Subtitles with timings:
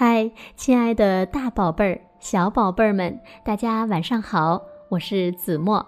[0.00, 4.62] 嗨，亲爱的大宝贝儿、小宝贝儿们，大家晚上好！
[4.90, 5.84] 我是子墨，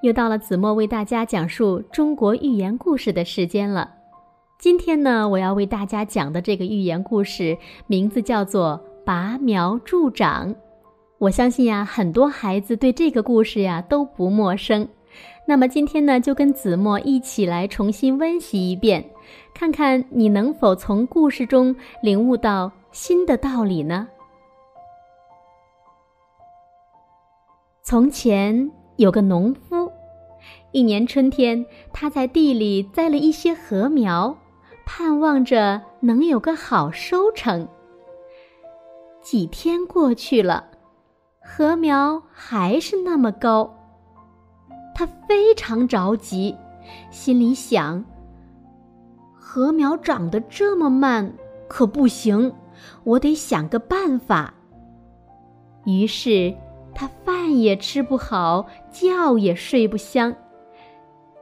[0.00, 3.90] 又到了子墨为大家讲述中国寓言故事的时间了。
[4.60, 10.54] 今天呢，我要为大家讲的这个寓言故事名字叫做《拔苗助长》。
[11.18, 14.88] 我相信呀，很多孩子对这个故事呀都不陌生。
[15.48, 19.04] 那么今天呢，就跟子墨一起来重新温习一遍，
[19.52, 22.70] 看看你能否从故事中领悟到。
[22.90, 24.08] 新的道理呢？
[27.82, 29.90] 从前有个农夫，
[30.72, 34.36] 一年春天，他在地里栽了一些禾苗，
[34.84, 37.68] 盼望着能有个好收成。
[39.22, 40.68] 几天过去了，
[41.40, 43.74] 禾苗还是那么高，
[44.94, 46.56] 他非常着急，
[47.10, 48.04] 心里想：
[49.34, 51.32] 禾苗长得这么慢，
[51.68, 52.52] 可不行。
[53.04, 54.54] 我得想个办法。
[55.84, 56.54] 于是，
[56.94, 60.34] 他饭也吃不好，觉也睡不香，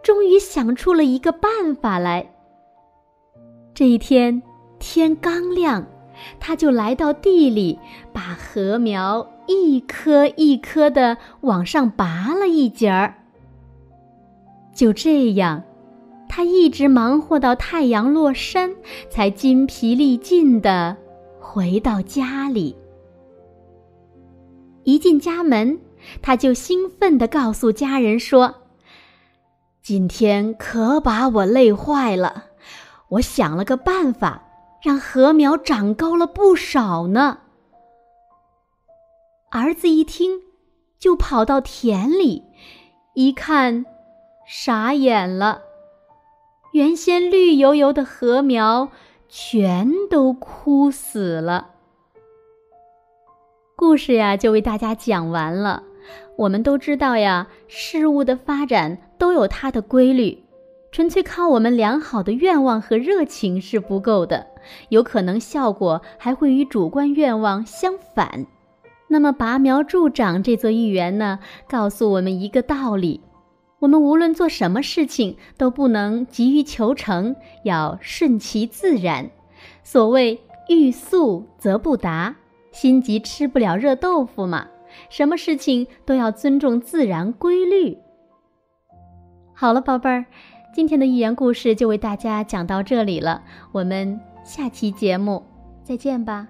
[0.03, 2.33] 终于想出了一个办法来。
[3.75, 4.43] 这一天，
[4.79, 5.87] 天刚亮，
[6.39, 7.79] 他就来到地里，
[8.13, 13.15] 把禾苗一颗一颗的往上拔了一截儿。
[14.73, 15.63] 就这样，
[16.29, 18.75] 他一直忙活到太阳落山，
[19.11, 20.97] 才筋疲力尽的。
[21.49, 22.77] 回到家里，
[24.83, 25.79] 一进家门，
[26.21, 28.57] 他就兴奋地告诉家人说
[29.81, 32.47] ：“今天可把我累坏了，
[33.11, 34.43] 我想了个办法，
[34.83, 37.39] 让禾苗长高了不少呢。”
[39.51, 40.43] 儿子一听，
[40.99, 42.43] 就跑到田里，
[43.15, 43.87] 一看，
[44.47, 45.63] 傻眼了，
[46.73, 48.91] 原先绿油油的禾苗。
[49.29, 51.71] 全都枯死了。
[53.77, 55.83] 故事呀，就为大家讲完了。
[56.37, 60.45] 我们都知道呀，事物的发展都有它的规律，
[60.93, 64.47] 纯粹靠我们良好的愿望和热情是不够的，
[64.89, 68.47] 有可能效果还会与主观愿望相反。
[69.09, 71.39] 那么，拔苗助长这座寓言呢，
[71.69, 73.21] 告诉我们一个道理。
[73.79, 79.31] 我们无论做什么事情，都不能急于求成，要顺其自然。
[79.83, 82.37] 所谓“欲速则不达”，
[82.73, 84.67] 心急吃不了热豆腐嘛。
[85.11, 87.99] 什么事情都要尊重自然规律。
[89.55, 90.25] 好了，宝贝儿，
[90.75, 95.45] 今天的寓言故事就为大家讲到这里了，我们下期节目
[95.83, 96.49] 再见吧。